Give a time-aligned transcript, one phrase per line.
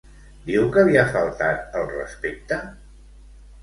[0.47, 2.63] Diu que li ha faltat al respecte?